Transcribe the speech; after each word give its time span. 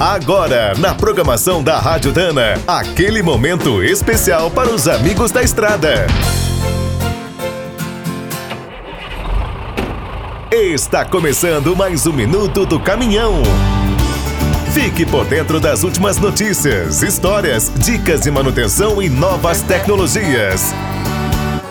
Agora, 0.00 0.74
na 0.78 0.94
programação 0.94 1.60
da 1.60 1.76
Rádio 1.80 2.12
Dana, 2.12 2.54
aquele 2.68 3.20
momento 3.20 3.82
especial 3.82 4.48
para 4.48 4.70
os 4.70 4.86
amigos 4.86 5.32
da 5.32 5.42
estrada. 5.42 6.06
Está 10.52 11.04
começando 11.04 11.74
mais 11.74 12.06
um 12.06 12.12
minuto 12.12 12.64
do 12.64 12.78
caminhão. 12.78 13.42
Fique 14.72 15.04
por 15.04 15.24
dentro 15.24 15.58
das 15.58 15.82
últimas 15.82 16.16
notícias, 16.16 17.02
histórias, 17.02 17.72
dicas 17.78 18.20
de 18.20 18.30
manutenção 18.30 19.02
e 19.02 19.08
novas 19.08 19.62
tecnologias. 19.62 20.72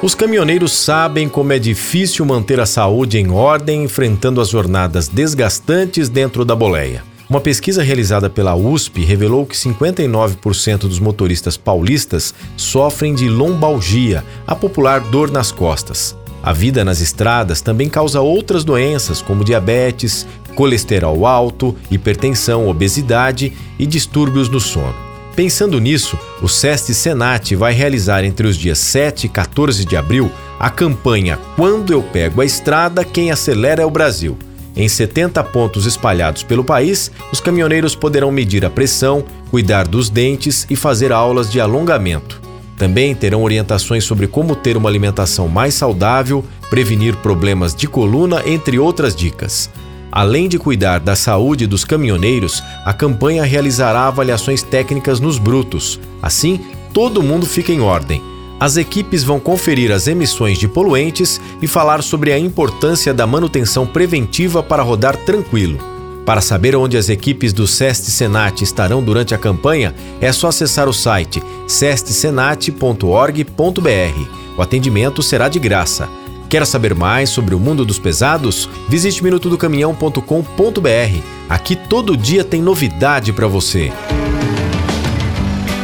Os 0.00 0.14
caminhoneiros 0.14 0.70
sabem 0.70 1.28
como 1.28 1.52
é 1.52 1.58
difícil 1.58 2.24
manter 2.24 2.60
a 2.60 2.66
saúde 2.66 3.18
em 3.18 3.32
ordem 3.32 3.82
enfrentando 3.82 4.40
as 4.40 4.48
jornadas 4.48 5.08
desgastantes 5.08 6.08
dentro 6.08 6.44
da 6.44 6.54
boleia. 6.54 7.10
Uma 7.32 7.40
pesquisa 7.40 7.82
realizada 7.82 8.28
pela 8.28 8.54
USP 8.54 9.02
revelou 9.02 9.46
que 9.46 9.56
59% 9.56 10.80
dos 10.80 10.98
motoristas 10.98 11.56
paulistas 11.56 12.34
sofrem 12.58 13.14
de 13.14 13.26
lombalgia, 13.26 14.22
a 14.46 14.54
popular 14.54 15.00
dor 15.00 15.30
nas 15.30 15.50
costas. 15.50 16.14
A 16.42 16.52
vida 16.52 16.84
nas 16.84 17.00
estradas 17.00 17.62
também 17.62 17.88
causa 17.88 18.20
outras 18.20 18.64
doenças, 18.64 19.22
como 19.22 19.46
diabetes, 19.46 20.26
colesterol 20.54 21.26
alto, 21.26 21.74
hipertensão, 21.90 22.68
obesidade 22.68 23.50
e 23.78 23.86
distúrbios 23.86 24.50
no 24.50 24.60
sono. 24.60 24.94
Pensando 25.34 25.80
nisso, 25.80 26.18
o 26.42 26.48
SEST 26.48 26.92
Senat 26.92 27.56
vai 27.56 27.72
realizar 27.72 28.24
entre 28.24 28.46
os 28.46 28.58
dias 28.58 28.76
7 28.76 29.24
e 29.24 29.30
14 29.30 29.86
de 29.86 29.96
abril 29.96 30.30
a 30.60 30.68
campanha 30.68 31.38
Quando 31.56 31.94
eu 31.94 32.02
pego 32.02 32.42
a 32.42 32.44
estrada, 32.44 33.02
quem 33.06 33.30
acelera 33.30 33.80
é 33.80 33.86
o 33.86 33.90
Brasil. 33.90 34.36
Em 34.74 34.88
70 34.88 35.42
pontos 35.44 35.84
espalhados 35.84 36.42
pelo 36.42 36.64
país, 36.64 37.10
os 37.30 37.40
caminhoneiros 37.40 37.94
poderão 37.94 38.32
medir 38.32 38.64
a 38.64 38.70
pressão, 38.70 39.22
cuidar 39.50 39.86
dos 39.86 40.08
dentes 40.08 40.66
e 40.70 40.76
fazer 40.76 41.12
aulas 41.12 41.50
de 41.50 41.60
alongamento. 41.60 42.40
Também 42.76 43.14
terão 43.14 43.42
orientações 43.42 44.02
sobre 44.04 44.26
como 44.26 44.56
ter 44.56 44.76
uma 44.76 44.88
alimentação 44.88 45.46
mais 45.46 45.74
saudável, 45.74 46.42
prevenir 46.70 47.14
problemas 47.16 47.74
de 47.74 47.86
coluna, 47.86 48.42
entre 48.46 48.78
outras 48.78 49.14
dicas. 49.14 49.70
Além 50.10 50.48
de 50.48 50.58
cuidar 50.58 51.00
da 51.00 51.14
saúde 51.14 51.66
dos 51.66 51.84
caminhoneiros, 51.84 52.62
a 52.84 52.92
campanha 52.92 53.44
realizará 53.44 54.08
avaliações 54.08 54.62
técnicas 54.62 55.20
nos 55.20 55.38
brutos. 55.38 56.00
Assim, 56.22 56.60
todo 56.92 57.22
mundo 57.22 57.46
fica 57.46 57.72
em 57.72 57.80
ordem 57.80 58.31
as 58.62 58.76
equipes 58.76 59.24
vão 59.24 59.40
conferir 59.40 59.90
as 59.90 60.06
emissões 60.06 60.56
de 60.56 60.68
poluentes 60.68 61.40
e 61.60 61.66
falar 61.66 62.00
sobre 62.00 62.32
a 62.32 62.38
importância 62.38 63.12
da 63.12 63.26
manutenção 63.26 63.84
preventiva 63.84 64.62
para 64.62 64.84
rodar 64.84 65.16
tranquilo. 65.16 65.80
Para 66.24 66.40
saber 66.40 66.76
onde 66.76 66.96
as 66.96 67.08
equipes 67.08 67.52
do 67.52 67.66
SEST 67.66 68.08
Senat 68.08 68.62
estarão 68.62 69.02
durante 69.02 69.34
a 69.34 69.38
campanha, 69.38 69.92
é 70.20 70.30
só 70.30 70.46
acessar 70.46 70.88
o 70.88 70.92
site 70.92 71.42
sestsenat.org.br. 71.66 74.56
O 74.56 74.62
atendimento 74.62 75.24
será 75.24 75.48
de 75.48 75.58
graça. 75.58 76.08
Quer 76.48 76.64
saber 76.64 76.94
mais 76.94 77.30
sobre 77.30 77.56
o 77.56 77.58
mundo 77.58 77.84
dos 77.84 77.98
pesados? 77.98 78.70
Visite 78.88 79.24
minutodocaminhão.com.br. 79.24 81.20
Aqui 81.48 81.74
todo 81.74 82.16
dia 82.16 82.44
tem 82.44 82.62
novidade 82.62 83.32
para 83.32 83.48
você. 83.48 83.90